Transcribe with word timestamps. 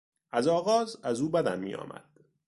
از 0.31 0.47
آغاز 0.47 0.95
از 1.03 1.21
او 1.21 1.29
بدم 1.29 1.59
می 1.59 1.75
آمد. 1.75 2.03